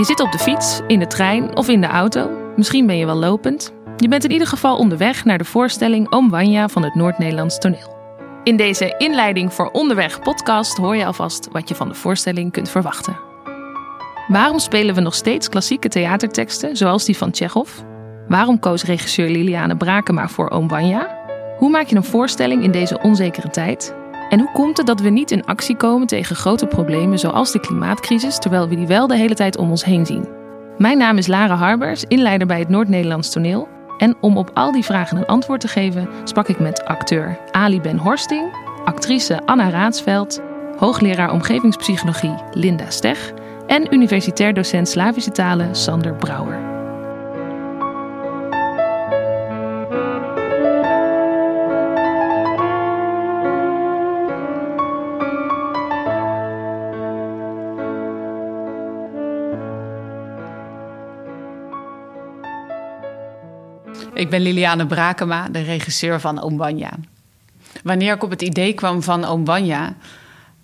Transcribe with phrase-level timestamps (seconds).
[0.00, 2.30] Je zit op de fiets, in de trein of in de auto.
[2.56, 3.72] Misschien ben je wel lopend.
[3.96, 7.96] Je bent in ieder geval onderweg naar de voorstelling Oom Wanja van het Noord-Nederlands toneel.
[8.44, 12.68] In deze inleiding voor Onderweg podcast hoor je alvast wat je van de voorstelling kunt
[12.68, 13.18] verwachten.
[14.28, 17.70] Waarom spelen we nog steeds klassieke theaterteksten, zoals die van Tsjechov?
[18.28, 21.18] Waarom koos regisseur Liliane Brakema voor Oom Wanja?
[21.58, 23.94] Hoe maak je een voorstelling in deze onzekere tijd?
[24.30, 27.60] En hoe komt het dat we niet in actie komen tegen grote problemen zoals de
[27.60, 30.28] klimaatcrisis, terwijl we die wel de hele tijd om ons heen zien?
[30.78, 33.68] Mijn naam is Lara Harbers, inleider bij het Noord-Nederlands Toneel.
[33.98, 37.80] En om op al die vragen een antwoord te geven, sprak ik met acteur Ali
[37.80, 38.52] Ben Horsting,
[38.84, 40.40] actrice Anna Raadsveld,
[40.76, 43.32] hoogleraar omgevingspsychologie Linda Steg
[43.66, 46.69] en universitair docent Slavische talen Sander Brouwer.
[64.30, 66.90] Ik ben Liliane Brakema, de regisseur van Oom Banja.
[67.82, 69.94] Wanneer ik op het idee kwam van Oom Banja...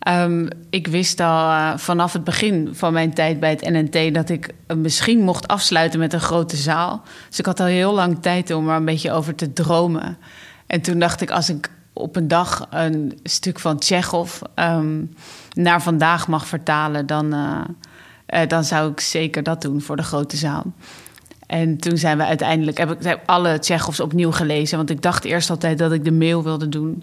[0.08, 4.14] Um, ik wist al uh, vanaf het begin van mijn tijd bij het NNT...
[4.14, 7.02] dat ik misschien mocht afsluiten met een grote zaal.
[7.28, 10.18] Dus ik had al heel lang tijd om er een beetje over te dromen.
[10.66, 14.40] En toen dacht ik, als ik op een dag een stuk van Tsjechov...
[14.54, 15.14] Um,
[15.52, 17.06] naar vandaag mag vertalen...
[17.06, 20.64] Dan, uh, dan zou ik zeker dat doen voor de grote zaal.
[21.46, 24.76] En toen zijn we uiteindelijk, heb ik alle Tsjechovs opnieuw gelezen.
[24.76, 27.02] Want ik dacht eerst altijd dat ik de mail wilde doen.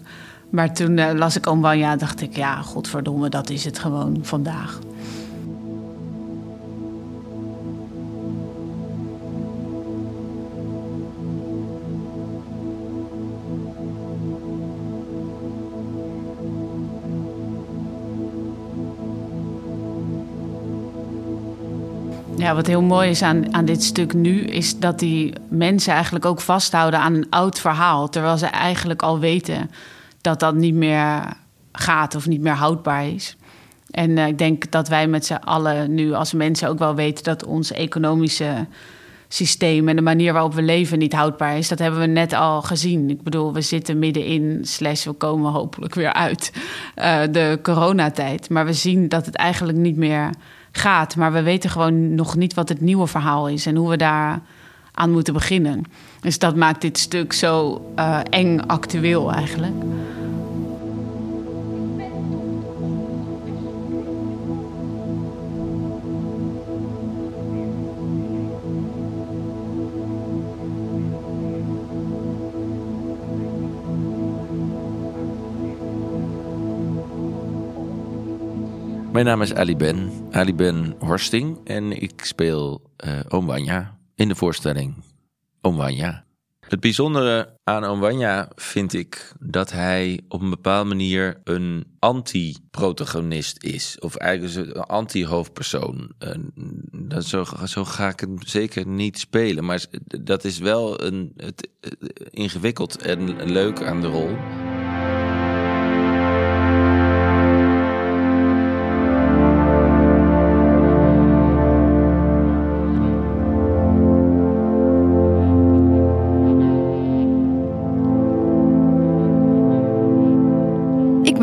[0.50, 4.18] Maar toen uh, las ik Oom ja, dacht ik, ja, godverdomme, dat is het gewoon
[4.22, 4.78] vandaag.
[22.44, 26.24] Ja, wat heel mooi is aan, aan dit stuk nu, is dat die mensen eigenlijk
[26.24, 28.08] ook vasthouden aan een oud verhaal.
[28.08, 29.70] Terwijl ze eigenlijk al weten
[30.20, 31.36] dat dat niet meer
[31.72, 33.36] gaat of niet meer houdbaar is.
[33.90, 37.24] En uh, ik denk dat wij met z'n allen nu als mensen ook wel weten
[37.24, 38.66] dat ons economische
[39.28, 41.68] systeem en de manier waarop we leven niet houdbaar is.
[41.68, 43.10] Dat hebben we net al gezien.
[43.10, 46.52] Ik bedoel, we zitten middenin, slash we komen hopelijk weer uit
[46.96, 48.50] uh, de coronatijd.
[48.50, 50.30] Maar we zien dat het eigenlijk niet meer
[50.76, 51.16] gaat.
[51.16, 54.40] Maar we weten gewoon nog niet wat het nieuwe verhaal is en hoe we daar
[54.92, 55.84] aan moeten beginnen.
[56.20, 59.74] Dus dat maakt dit stuk zo uh, eng actueel eigenlijk.
[79.14, 84.28] Mijn naam is Ali Ben, Ali Ben Horsting en ik speel uh, Oom Wanja in
[84.28, 84.94] de voorstelling
[85.60, 86.24] Oom Wanja.
[86.60, 93.62] Het bijzondere aan Oom Wanja vind ik dat hij op een bepaalde manier een anti-protagonist
[93.62, 93.96] is.
[93.98, 96.12] Of eigenlijk een anti-hoofdpersoon.
[96.92, 99.64] Dat zo, zo ga ik hem zeker niet spelen.
[99.64, 99.84] Maar
[100.22, 101.68] dat is wel een, het,
[102.30, 104.36] ingewikkeld en leuk aan de rol.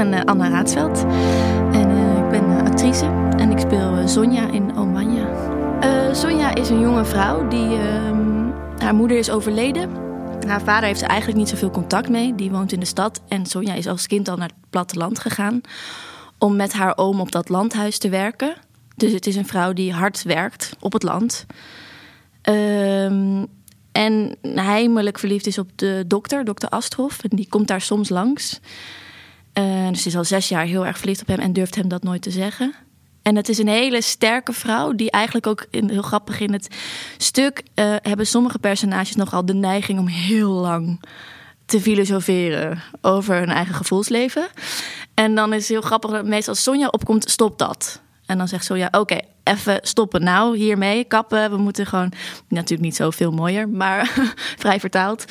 [0.01, 1.05] Anna Raadsveld.
[1.71, 3.05] En uh, ik ben uh, actrice
[3.37, 5.49] en ik speel Sonja in Omanja.
[6.13, 7.77] Sonja is een jonge vrouw die...
[7.77, 9.89] Ehm, haar moeder is overleden.
[10.47, 12.35] Haar vader heeft ze eigenlijk niet zoveel contact mee.
[12.35, 13.21] Die woont in de stad.
[13.27, 15.61] En Sonja is als kind al naar het platteland gegaan...
[16.37, 18.53] om met haar oom op dat landhuis te werken.
[18.95, 21.45] Dus het is een vrouw die hard werkt op het land...
[22.49, 23.47] Um,
[23.91, 27.23] en heimelijk verliefd is op de dokter, dokter Asthoff.
[27.23, 28.59] En die komt daar soms langs.
[29.53, 31.87] Uh, dus ze is al zes jaar heel erg verliefd op hem en durft hem
[31.87, 32.75] dat nooit te zeggen.
[33.21, 36.75] En het is een hele sterke vrouw die eigenlijk ook in, heel grappig in het
[37.17, 41.01] stuk uh, hebben sommige personages nogal de neiging om heel lang
[41.65, 44.47] te filosoferen over hun eigen gevoelsleven.
[45.13, 48.01] En dan is het heel grappig dat meestal als Sonja opkomt, stop dat.
[48.25, 51.49] En dan zegt Sonja, oké, even stoppen nou hiermee, kappen.
[51.49, 52.11] We moeten gewoon,
[52.47, 54.13] natuurlijk niet zo veel mooier, maar
[54.63, 55.25] vrij vertaald.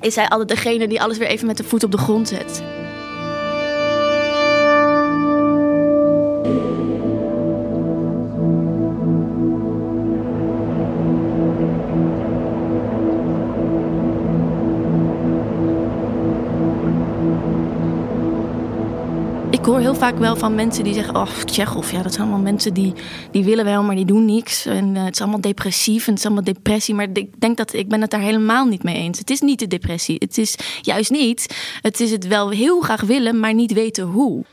[0.00, 2.81] Is zij altijd degene die alles weer even met de voet op de grond zet.
[20.02, 21.16] Vaak wel van mensen die zeggen...
[21.16, 22.92] oh, Tsjechov, ja, dat zijn allemaal mensen die,
[23.30, 24.66] die willen wel, maar die doen niks.
[24.66, 26.94] En uh, het is allemaal depressief en het is allemaal depressie.
[26.94, 29.18] Maar ik denk dat ik ben het daar helemaal niet mee eens.
[29.18, 30.16] Het is niet de depressie.
[30.18, 31.56] Het is juist niet.
[31.80, 34.44] Het is het wel heel graag willen, maar niet weten hoe.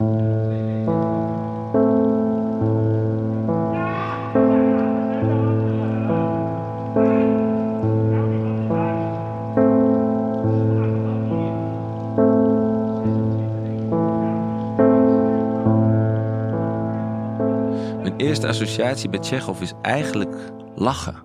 [18.30, 20.36] Eerste associatie bij Tsjechov is eigenlijk
[20.76, 21.24] lachen.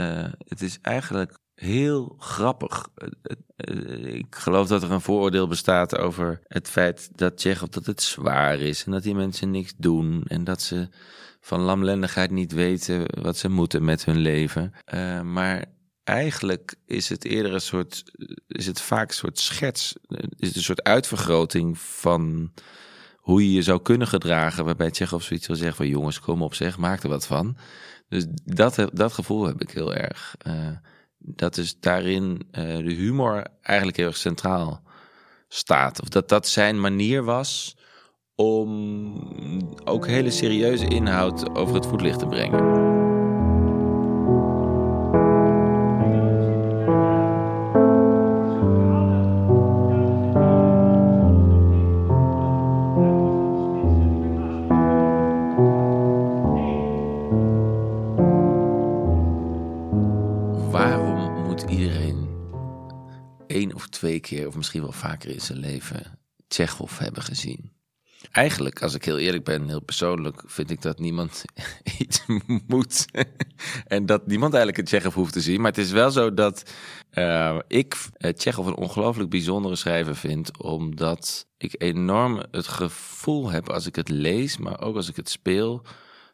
[0.00, 2.88] Uh, het is eigenlijk heel grappig.
[3.56, 8.02] Uh, ik geloof dat er een vooroordeel bestaat over het feit dat Tsjechov dat het
[8.02, 10.88] zwaar is en dat die mensen niks doen en dat ze
[11.40, 14.72] van lamlendigheid niet weten wat ze moeten met hun leven.
[15.32, 15.64] Maar
[16.04, 18.04] eigenlijk is het eerder een soort,
[18.46, 19.94] is het vaak een soort schets,
[20.36, 22.52] is het een soort uitvergroting van
[23.26, 24.64] hoe je je zou kunnen gedragen.
[24.64, 27.56] Waarbij Tsjechov zoiets wil zeggen van jongens, kom op zeg, maak er wat van.
[28.08, 30.36] Dus dat, dat gevoel heb ik heel erg.
[30.46, 30.54] Uh,
[31.18, 34.82] dat is daarin uh, de humor eigenlijk heel erg centraal
[35.48, 36.02] staat.
[36.02, 37.76] Of dat dat zijn manier was
[38.34, 39.14] om
[39.84, 42.85] ook hele serieuze inhoud over het voetlicht te brengen.
[63.96, 66.18] Twee keer of misschien wel vaker in zijn leven
[66.48, 67.72] Tsjechov hebben gezien.
[68.30, 71.44] Eigenlijk, als ik heel eerlijk ben, heel persoonlijk, vind ik dat niemand
[71.98, 72.24] iets
[72.66, 73.04] moet.
[73.86, 75.60] en dat niemand eigenlijk een Tsjechov hoeft te zien.
[75.60, 76.72] Maar het is wel zo dat
[77.14, 80.58] uh, ik uh, een ongelooflijk bijzondere schrijver vind.
[80.62, 85.28] Omdat ik enorm het gevoel heb als ik het lees, maar ook als ik het
[85.28, 85.82] speel,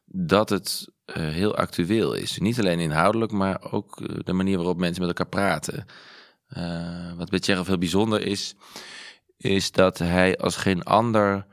[0.06, 2.38] dat het uh, heel actueel is.
[2.38, 5.86] Niet alleen inhoudelijk, maar ook de manier waarop mensen met elkaar praten.
[6.56, 8.54] Uh, wat bij Tsjechov heel bijzonder is,
[9.36, 11.46] is dat hij als geen ander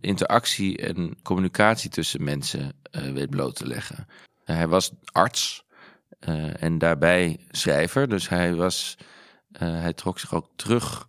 [0.00, 4.06] interactie en communicatie tussen mensen weet bloot te leggen.
[4.44, 5.64] hij was arts
[6.58, 8.96] en daarbij schrijver, dus hij, was,
[9.58, 11.08] hij trok zich ook terug.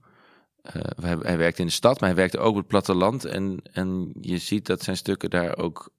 [1.02, 3.26] Hij, hij, werkte in de stad, maar hij werkte ook op het platteland.
[3.26, 5.92] En, en je ziet dat zijn stukken daar ook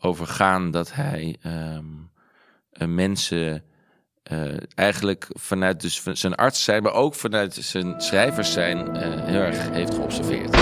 [0.00, 2.10] over gaan dat hij um,
[2.86, 3.62] mensen
[4.32, 9.40] uh, eigenlijk vanuit dus zijn arts zijn, maar ook vanuit zijn schrijvers zijn, uh, heel
[9.40, 10.56] erg heeft geobserveerd.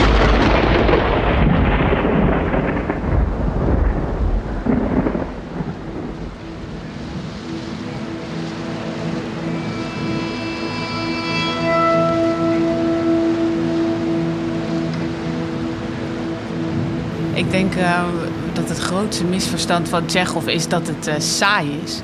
[17.34, 18.08] Ik denk uh,
[18.56, 22.00] dat het grootste misverstand van Tsjechov is dat het saai is.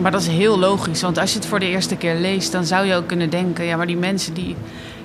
[0.00, 2.66] Maar dat is heel logisch, want als je het voor de eerste keer leest, dan
[2.66, 4.56] zou je ook kunnen denken: ja, maar die mensen die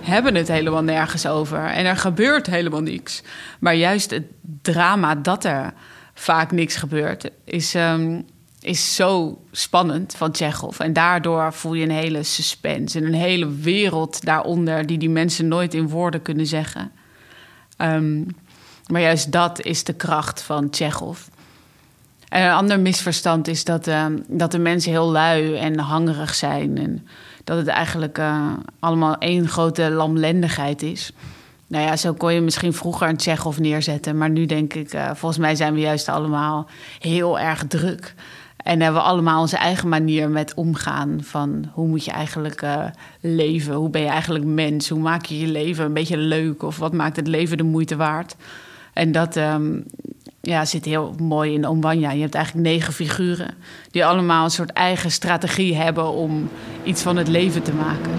[0.02, 3.24] hebben het helemaal nergens over en er gebeurt helemaal niks.
[3.60, 4.24] Maar juist het
[4.62, 5.74] drama dat er
[6.14, 8.26] vaak niks gebeurt, is, um,
[8.62, 10.80] is zo spannend van Tsjechov.
[10.80, 15.48] En daardoor voel je een hele suspense en een hele wereld daaronder die die mensen
[15.48, 16.92] nooit in woorden kunnen zeggen.
[17.78, 18.28] Um,
[18.92, 21.20] maar juist dat is de kracht van Tsjechov.
[22.30, 26.78] En een ander misverstand is dat, uh, dat de mensen heel lui en hangerig zijn.
[26.78, 27.08] En
[27.44, 28.48] dat het eigenlijk uh,
[28.80, 31.12] allemaal één grote lamlendigheid is.
[31.68, 34.18] Nou ja, zo kon je misschien vroeger een Tsjechov neerzetten.
[34.18, 36.70] Maar nu denk ik, uh, volgens mij zijn we juist allemaal
[37.00, 38.14] heel erg druk.
[38.58, 41.20] En hebben we allemaal onze eigen manier met omgaan.
[41.24, 42.64] Van hoe moet je eigenlijk
[43.20, 43.74] leven?
[43.74, 44.90] Hoe ben je eigenlijk mens?
[44.90, 46.64] Hoe maak je je leven een beetje leuk?
[46.64, 48.36] Of wat maakt het leven de moeite waard?
[48.94, 49.86] En dat, um,
[50.42, 52.12] ja, zit heel mooi in Ombanya.
[52.12, 53.54] Je hebt eigenlijk negen figuren
[53.92, 56.50] die allemaal een soort eigen strategie hebben om
[56.84, 58.12] iets van het leven te maken.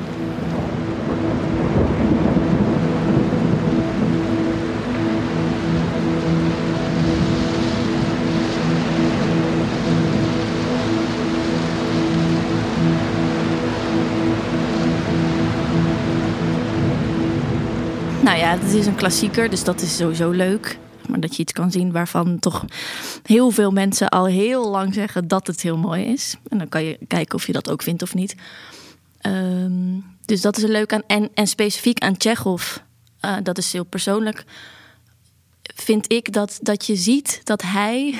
[18.22, 20.78] Nou ja, het is een klassieker, dus dat is sowieso leuk.
[21.08, 22.64] Maar dat je iets kan zien waarvan toch
[23.22, 26.36] heel veel mensen al heel lang zeggen dat het heel mooi is.
[26.48, 28.34] En dan kan je kijken of je dat ook vindt of niet.
[29.26, 31.02] Um, dus dat is er leuk aan.
[31.06, 32.76] En, en specifiek aan Tsjechov,
[33.24, 34.44] uh, dat is heel persoonlijk.
[35.74, 38.14] Vind ik dat, dat je ziet dat hij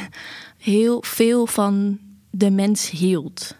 [0.59, 1.99] heel veel van
[2.31, 3.55] de mens hield.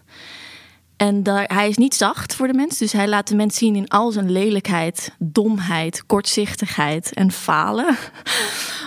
[1.03, 2.77] En hij is niet zacht voor de mens.
[2.77, 7.95] Dus hij laat de mens zien in al zijn lelijkheid, domheid, kortzichtigheid en falen.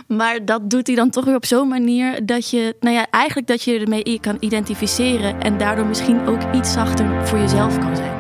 [0.06, 3.46] Maar dat doet hij dan toch weer op zo'n manier dat je, nou ja, eigenlijk
[3.46, 5.40] dat je ermee kan identificeren.
[5.40, 8.15] En daardoor misschien ook iets zachter voor jezelf kan zijn.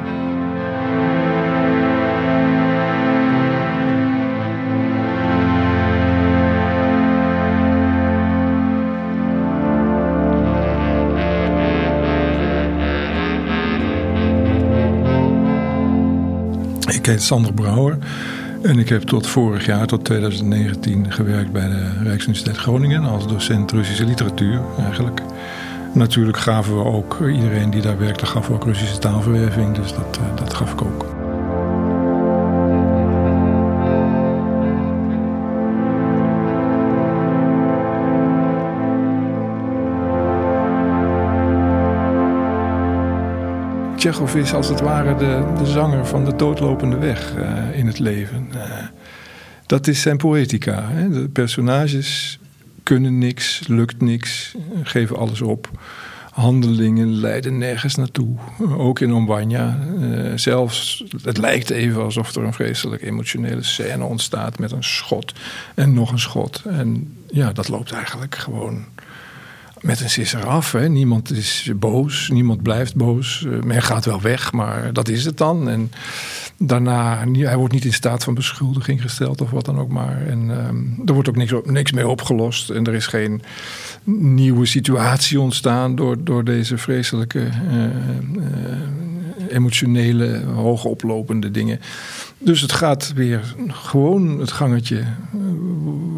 [16.86, 17.98] Ik heet Sander Brouwer
[18.62, 23.72] en ik heb tot vorig jaar, tot 2019, gewerkt bij de Rijksuniversiteit Groningen als docent
[23.72, 25.22] Russische literatuur eigenlijk.
[25.94, 30.36] Natuurlijk gaven we ook, iedereen die daar werkte, gaf ook Russische taalverwerving, dus dat, eh,
[30.36, 31.15] dat gaf ik ook.
[44.06, 47.98] Tsjechov is als het ware de, de zanger van de doodlopende weg uh, in het
[47.98, 48.48] leven.
[48.54, 48.62] Uh,
[49.66, 50.88] dat is zijn poëtica.
[50.88, 51.10] Hè?
[51.10, 52.38] De personages
[52.82, 55.70] kunnen niks, lukt niks, geven alles op.
[56.30, 58.36] Handelingen leiden nergens naartoe.
[58.76, 59.78] Ook in Ombanya.
[59.98, 65.32] Uh, zelfs, het lijkt even alsof er een vreselijk emotionele scène ontstaat met een schot
[65.74, 66.62] en nog een schot.
[66.68, 68.84] En ja, dat loopt eigenlijk gewoon
[69.86, 70.72] met een sisser af.
[70.72, 70.88] Hè.
[70.88, 73.44] Niemand is boos, niemand blijft boos.
[73.46, 75.68] Uh, men gaat wel weg, maar dat is het dan.
[75.68, 75.90] En
[76.58, 80.26] daarna, hij wordt niet in staat van beschuldiging gesteld of wat dan ook maar.
[80.26, 82.70] En um, er wordt ook niks, niks mee opgelost.
[82.70, 83.42] En er is geen
[84.04, 87.92] nieuwe situatie ontstaan door, door deze vreselijke uh, uh,
[89.50, 91.80] emotionele, hoogoplopende dingen.
[92.38, 95.04] Dus het gaat weer gewoon het gangetje,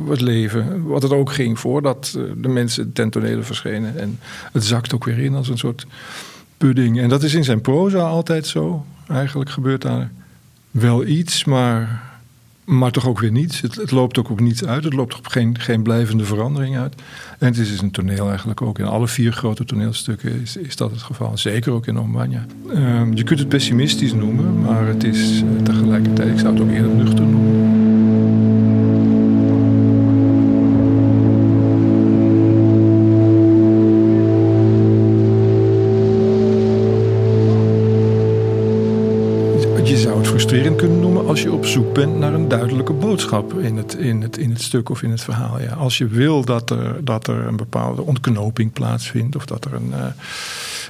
[0.08, 3.10] het leven, wat het ook ging voordat de mensen ten
[3.44, 3.98] verschenen.
[3.98, 4.18] En
[4.52, 5.86] het zakt ook weer in als een soort
[6.56, 7.00] pudding.
[7.00, 8.84] En dat is in zijn proza altijd zo.
[9.08, 10.10] Eigenlijk gebeurt daar
[10.70, 12.02] wel iets, maar,
[12.68, 13.60] maar toch ook weer niets.
[13.60, 14.84] Het, het loopt ook op niets uit.
[14.84, 16.94] Het loopt op geen, geen blijvende verandering uit.
[17.38, 18.78] En het is dus een toneel eigenlijk ook.
[18.78, 21.38] In alle vier grote toneelstukken is, is dat het geval.
[21.38, 22.46] Zeker ook in Ombanya.
[22.74, 26.70] Um, je kunt het pessimistisch noemen, maar het is uh, tegelijkertijd, ik zou het ook
[26.70, 27.88] eerder nuchter noemen.
[41.28, 44.88] als je op zoek bent naar duidelijke boodschap in het, in het, in het stuk
[44.88, 45.60] of in het verhaal.
[45.60, 45.72] Ja.
[45.72, 49.88] Als je wil dat er, dat er een bepaalde ontknoping plaatsvindt, of dat er een
[49.88, 50.04] uh,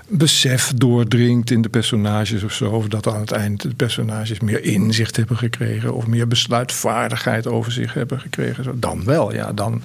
[0.09, 4.65] besef doordringt in de personages of zo, of dat aan het eind de personages meer
[4.65, 9.35] inzicht hebben gekregen, of meer besluitvaardigheid over zich hebben gekregen, dan wel.
[9.35, 9.83] Ja, dan,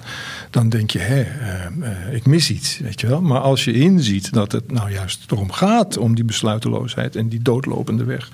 [0.50, 3.22] dan denk je, hé, uh, uh, ik mis iets, weet je wel.
[3.22, 7.42] Maar als je inziet dat het nou juist erom gaat, om die besluiteloosheid en die
[7.42, 8.30] doodlopende weg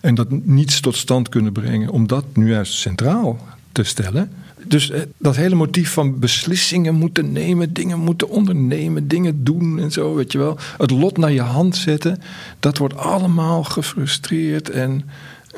[0.00, 3.38] en dat niets tot stand kunnen brengen om dat nu juist centraal
[3.72, 4.32] te stellen.
[4.70, 9.92] Dus eh, dat hele motief van beslissingen moeten nemen, dingen moeten ondernemen, dingen doen en
[9.92, 10.58] zo, weet je wel.
[10.78, 12.18] Het lot naar je hand zetten,
[12.60, 15.04] dat wordt allemaal gefrustreerd en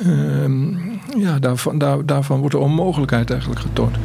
[0.07, 3.97] uh, ja, daar, daarvan wordt de onmogelijkheid eigenlijk getoond.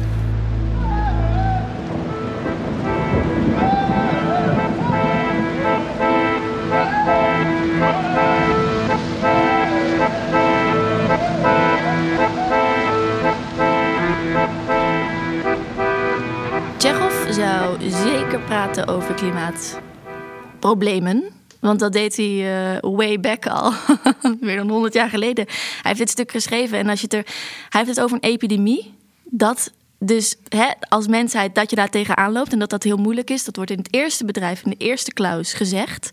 [18.86, 21.36] Over klimaatproblemen.
[21.60, 23.72] Want dat deed hij uh, way back al,
[24.40, 25.44] meer dan 100 jaar geleden.
[25.46, 27.24] Hij heeft dit stuk geschreven en als je het er,
[27.68, 28.94] hij heeft het over een epidemie.
[29.24, 33.30] Dat dus hè, als mensheid dat je daar tegenaan loopt en dat dat heel moeilijk
[33.30, 36.10] is, dat wordt in het eerste bedrijf, in de eerste klaus gezegd.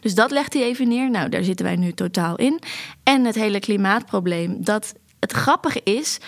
[0.00, 1.10] Dus dat legt hij even neer.
[1.10, 2.60] Nou, daar zitten wij nu totaal in.
[3.02, 6.18] En het hele klimaatprobleem, dat het grappige is,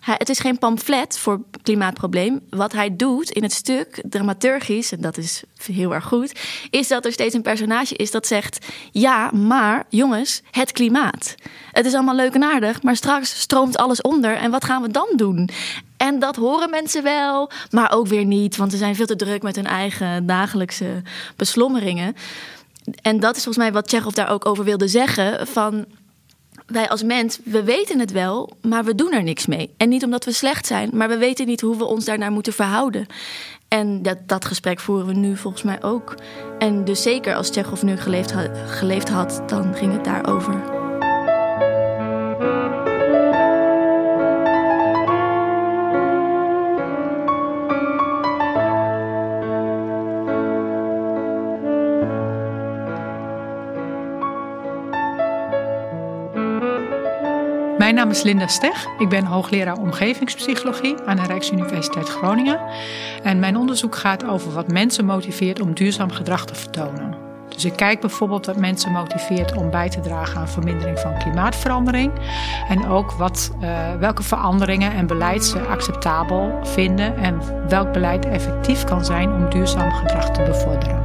[0.00, 2.40] het is geen pamflet voor klimaatprobleem.
[2.50, 6.40] Wat hij doet in het stuk, dramaturgisch, en dat is heel erg goed,
[6.70, 11.34] is dat er steeds een personage is dat zegt: Ja, maar jongens, het klimaat.
[11.72, 14.36] Het is allemaal leuk en aardig, maar straks stroomt alles onder.
[14.36, 15.48] En wat gaan we dan doen?
[15.96, 19.42] En dat horen mensen wel, maar ook weer niet, want ze zijn veel te druk
[19.42, 21.02] met hun eigen dagelijkse
[21.36, 22.16] beslommeringen.
[23.02, 25.86] En dat is volgens mij wat Tsjechov daar ook over wilde zeggen: van
[26.70, 29.70] wij als mens, we weten het wel, maar we doen er niks mee.
[29.76, 32.52] En niet omdat we slecht zijn, maar we weten niet hoe we ons daarnaar moeten
[32.52, 33.06] verhouden.
[33.68, 36.14] En dat, dat gesprek voeren we nu volgens mij ook.
[36.58, 38.34] En dus zeker als Tsjechov nu geleefd,
[38.66, 40.79] geleefd had, dan ging het daarover.
[57.94, 58.86] Mijn naam is Linda Steg.
[58.98, 62.60] Ik ben hoogleraar omgevingspsychologie aan de Rijksuniversiteit Groningen.
[63.22, 67.16] En mijn onderzoek gaat over wat mensen motiveert om duurzaam gedrag te vertonen.
[67.48, 72.12] Dus ik kijk bijvoorbeeld wat mensen motiveert om bij te dragen aan vermindering van klimaatverandering.
[72.68, 78.84] En ook wat, uh, welke veranderingen en beleid ze acceptabel vinden en welk beleid effectief
[78.84, 80.99] kan zijn om duurzaam gedrag te bevorderen.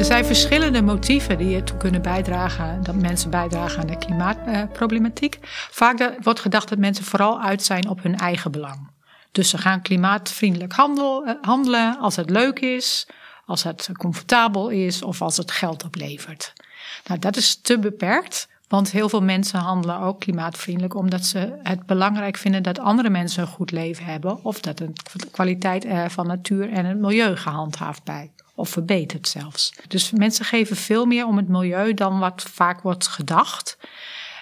[0.00, 5.38] Er zijn verschillende motieven die ertoe kunnen bijdragen dat mensen bijdragen aan de klimaatproblematiek.
[5.70, 8.90] Vaak wordt gedacht dat mensen vooral uit zijn op hun eigen belang.
[9.32, 13.06] Dus ze gaan klimaatvriendelijk eh, handelen als het leuk is,
[13.46, 16.52] als het comfortabel is of als het geld oplevert.
[17.06, 18.48] Nou, dat is te beperkt.
[18.68, 23.42] Want heel veel mensen handelen ook klimaatvriendelijk omdat ze het belangrijk vinden dat andere mensen
[23.42, 24.44] een goed leven hebben.
[24.44, 24.92] Of dat de
[25.30, 28.30] kwaliteit eh, van natuur en het milieu gehandhaafd bij
[28.60, 29.72] of verbeterd zelfs.
[29.88, 33.76] Dus mensen geven veel meer om het milieu dan wat vaak wordt gedacht.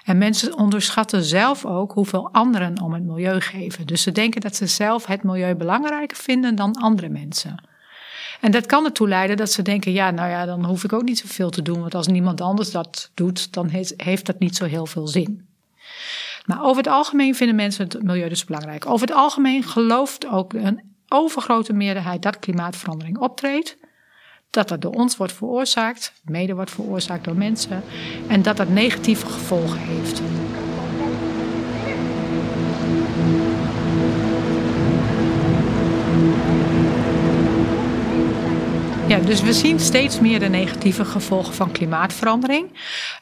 [0.03, 3.87] En mensen onderschatten zelf ook hoeveel anderen om het milieu geven.
[3.87, 7.63] Dus ze denken dat ze zelf het milieu belangrijker vinden dan andere mensen.
[8.39, 11.03] En dat kan ertoe leiden dat ze denken: ja, nou ja, dan hoef ik ook
[11.03, 11.79] niet zoveel te doen.
[11.79, 15.47] Want als niemand anders dat doet, dan heeft dat niet zo heel veel zin.
[16.45, 18.85] Maar over het algemeen vinden mensen het milieu dus belangrijk.
[18.85, 23.77] Over het algemeen gelooft ook een overgrote meerderheid dat klimaatverandering optreedt
[24.49, 27.83] dat dat door ons wordt veroorzaakt, mede wordt veroorzaakt door mensen,
[28.27, 30.21] en dat dat negatieve gevolgen heeft.
[39.09, 42.71] Ja, dus we zien steeds meer de negatieve gevolgen van klimaatverandering.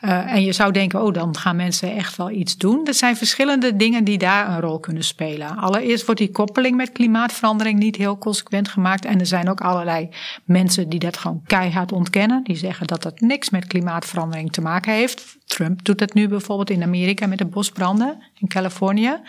[0.02, 2.86] Uh, en je zou denken, oh, dan gaan mensen echt wel iets doen.
[2.86, 5.58] Er zijn verschillende dingen die daar een rol kunnen spelen.
[5.58, 9.06] Allereerst wordt die koppeling met klimaatverandering niet heel consequent gemaakt.
[9.06, 10.10] En er zijn ook allerlei
[10.46, 12.44] mensen die dat gewoon keihard ontkennen.
[12.44, 15.37] Die zeggen dat dat niks met klimaatverandering te maken heeft.
[15.48, 19.20] Trump doet dat nu bijvoorbeeld in Amerika met de bosbranden in Californië.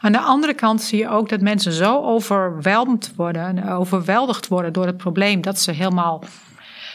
[0.00, 4.86] Aan de andere kant zie je ook dat mensen zo overweldigd worden, overweldigd worden door
[4.86, 6.22] het probleem dat ze helemaal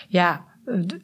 [0.07, 0.41] ja,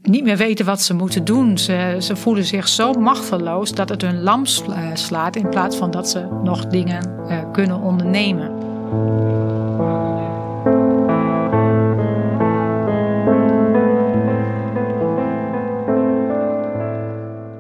[0.02, 1.58] niet meer weten wat ze moeten doen.
[1.58, 4.46] Ze, ze voelen zich zo machteloos dat het hun lam
[4.94, 8.66] slaat in plaats van dat ze nog dingen uh, kunnen ondernemen.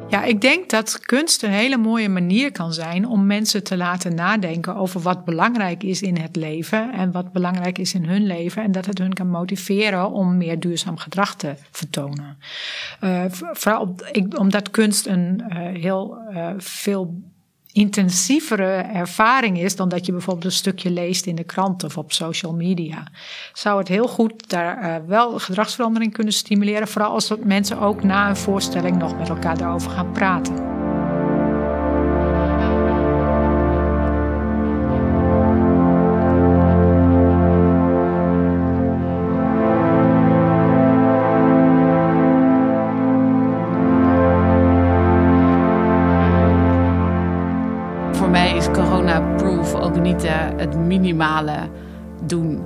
[0.09, 4.15] Ja, ik denk dat kunst een hele mooie manier kan zijn om mensen te laten
[4.15, 8.63] nadenken over wat belangrijk is in het leven en wat belangrijk is in hun leven.
[8.63, 12.37] En dat het hun kan motiveren om meer duurzaam gedrag te vertonen.
[13.01, 13.95] Uh, vooral
[14.37, 17.21] omdat kunst een uh, heel uh, veel
[17.77, 22.11] intensievere ervaring is dan dat je bijvoorbeeld een stukje leest in de krant of op
[22.11, 23.07] social media.
[23.53, 28.29] Zou het heel goed daar uh, wel gedragsverandering kunnen stimuleren, vooral als mensen ook na
[28.29, 30.76] een voorstelling nog met elkaar daarover gaan praten.
[52.25, 52.63] Doen.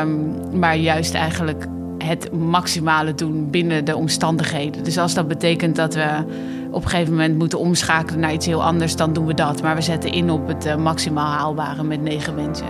[0.00, 1.66] Um, maar juist eigenlijk
[1.98, 4.84] het maximale doen binnen de omstandigheden.
[4.84, 6.24] Dus als dat betekent dat we
[6.70, 9.62] op een gegeven moment moeten omschakelen naar iets heel anders, dan doen we dat.
[9.62, 12.66] Maar we zetten in op het uh, maximaal haalbare met negen mensen.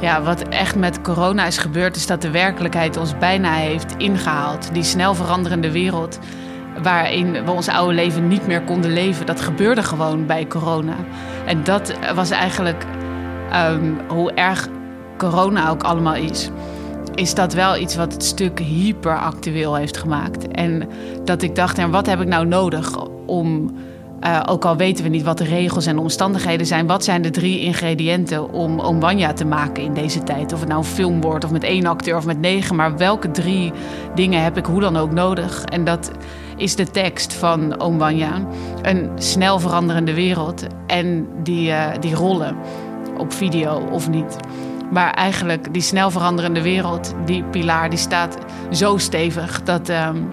[0.00, 4.70] Ja, wat echt met corona is gebeurd, is dat de werkelijkheid ons bijna heeft ingehaald.
[4.72, 6.18] Die snel veranderende wereld
[6.82, 9.26] waarin we ons oude leven niet meer konden leven.
[9.26, 10.94] Dat gebeurde gewoon bij corona.
[11.46, 12.84] En dat was eigenlijk
[13.54, 14.68] um, hoe erg
[15.16, 16.50] corona ook allemaal is.
[17.14, 20.48] Is dat wel iets wat het stuk hyperactueel heeft gemaakt.
[20.48, 20.88] En
[21.24, 23.74] dat ik dacht, en wat heb ik nou nodig om
[24.26, 27.22] uh, ook al weten we niet wat de regels en de omstandigheden zijn, wat zijn
[27.22, 30.52] de drie ingrediënten om Ombanya te maken in deze tijd?
[30.52, 33.30] Of het nou een film wordt, of met één acteur of met negen, maar welke
[33.30, 33.72] drie
[34.14, 35.64] dingen heb ik hoe dan ook nodig?
[35.64, 36.10] En dat
[36.56, 38.46] is de tekst van Ombanya.
[38.82, 42.56] Een snel veranderende wereld en die, uh, die rollen
[43.18, 44.36] op video of niet.
[44.90, 48.38] Maar eigenlijk die snel veranderende wereld, die pilaar, die staat
[48.70, 49.88] zo stevig dat.
[49.88, 50.32] Um,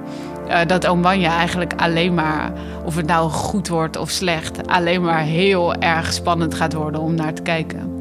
[0.67, 2.51] dat Omanja eigenlijk alleen maar,
[2.83, 7.15] of het nou goed wordt of slecht, alleen maar heel erg spannend gaat worden om
[7.15, 7.98] naar te kijken.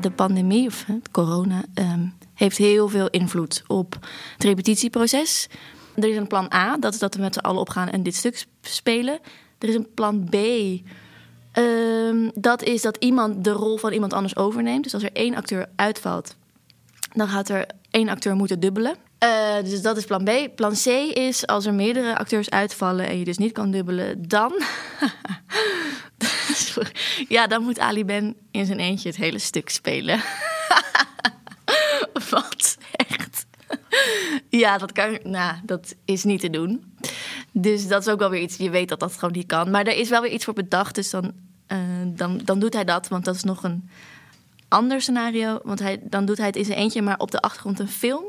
[0.00, 3.98] De pandemie of het corona ehm, heeft heel veel invloed op
[4.32, 5.48] het repetitieproces.
[5.94, 8.14] Er is een plan A, dat is dat we met z'n allen opgaan en dit
[8.14, 9.18] stuk spelen.
[9.58, 10.34] Er is een plan B.
[11.52, 14.82] Ehm, dat is dat iemand de rol van iemand anders overneemt.
[14.82, 16.36] Dus als er één acteur uitvalt,
[17.12, 18.96] dan gaat er één acteur moeten dubbelen.
[19.24, 20.30] Uh, dus dat is plan B.
[20.54, 24.52] Plan C is als er meerdere acteurs uitvallen en je dus niet kan dubbelen, dan.
[27.28, 30.20] ja, dan moet Ali Ben in zijn eentje het hele stuk spelen.
[32.30, 33.46] Wat echt.
[34.48, 35.18] ja, dat kan.
[35.22, 36.94] Nou, dat is niet te doen.
[37.52, 38.56] Dus dat is ook wel weer iets.
[38.56, 39.70] Je weet dat dat gewoon niet kan.
[39.70, 40.94] Maar er is wel weer iets voor bedacht.
[40.94, 41.32] Dus dan,
[41.68, 43.08] uh, dan, dan doet hij dat.
[43.08, 43.90] Want dat is nog een
[44.68, 45.60] ander scenario.
[45.62, 48.24] Want hij, dan doet hij het in zijn eentje, maar op de achtergrond een film.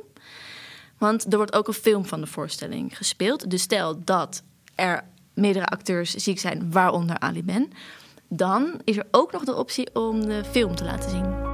[0.97, 3.49] Want er wordt ook een film van de voorstelling gespeeld.
[3.49, 4.43] Dus stel dat
[4.75, 7.71] er meerdere acteurs ziek zijn, waaronder Ali Ben.
[8.29, 11.47] Dan is er ook nog de optie om de film te laten zien.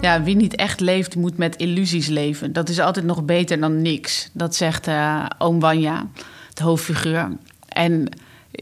[0.00, 2.52] Ja, wie niet echt leeft, moet met illusies leven.
[2.52, 4.30] Dat is altijd nog beter dan niks.
[4.32, 6.06] Dat zegt uh, oom Wanja,
[6.54, 7.28] het hoofdfiguur.
[7.68, 8.08] En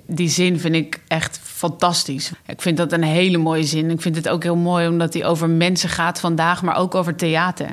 [0.07, 2.33] die zin vind ik echt fantastisch.
[2.47, 3.91] Ik vind dat een hele mooie zin.
[3.91, 7.17] Ik vind het ook heel mooi omdat die over mensen gaat vandaag, maar ook over
[7.17, 7.71] theater.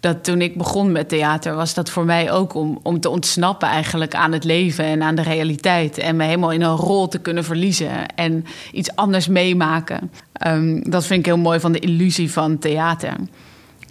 [0.00, 3.68] Dat toen ik begon met theater, was dat voor mij ook om, om te ontsnappen
[3.68, 5.98] eigenlijk aan het leven en aan de realiteit.
[5.98, 10.10] En me helemaal in een rol te kunnen verliezen en iets anders meemaken.
[10.46, 13.14] Um, dat vind ik heel mooi van de illusie van theater.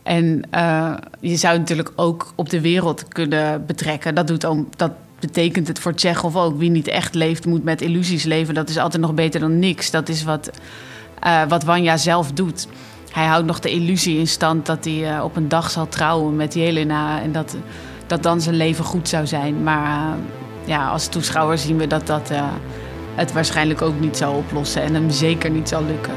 [0.03, 4.15] En uh, je zou natuurlijk ook op de wereld kunnen betrekken.
[4.15, 6.57] Dat doet ook, dat betekent het voor Tsjechov ook.
[6.57, 8.53] Wie niet echt leeft, moet met illusies leven.
[8.53, 9.91] Dat is altijd nog beter dan niks.
[9.91, 10.49] Dat is wat,
[11.25, 12.67] uh, wat Wanja zelf doet.
[13.11, 16.35] Hij houdt nog de illusie in stand dat hij uh, op een dag zal trouwen
[16.35, 17.21] met Jelena.
[17.21, 17.55] En dat,
[18.07, 19.63] dat dan zijn leven goed zou zijn.
[19.63, 20.13] Maar uh,
[20.65, 22.31] ja, als toeschouwer zien we dat dat
[23.15, 24.81] het waarschijnlijk ook niet zal oplossen.
[24.81, 26.13] En hem zeker niet zal lukken.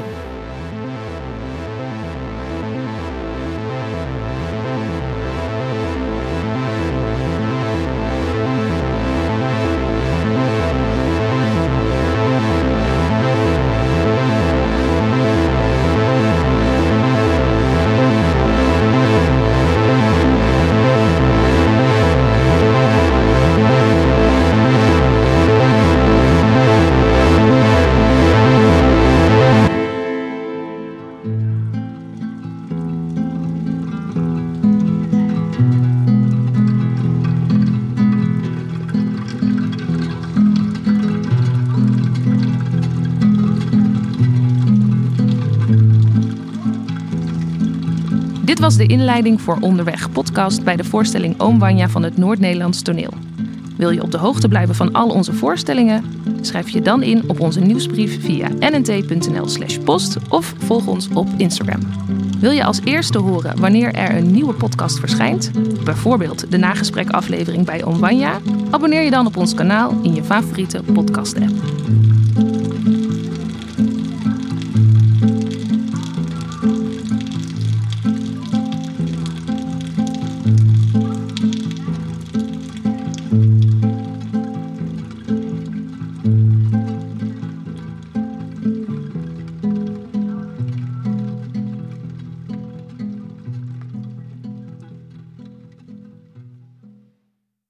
[48.61, 53.13] Was de inleiding voor Onderweg podcast bij de voorstelling Oom Wanja van het Noord-Nederlands Toneel.
[53.77, 56.03] Wil je op de hoogte blijven van al onze voorstellingen?
[56.41, 61.79] Schrijf je dan in op onze nieuwsbrief via nnt.nl/slash post of volg ons op Instagram.
[62.39, 65.51] Wil je als eerste horen wanneer er een nieuwe podcast verschijnt,
[65.83, 68.39] bijvoorbeeld de nagesprekaflevering bij Oom Wanja?
[68.69, 71.53] Abonneer je dan op ons kanaal in je favoriete podcast-app.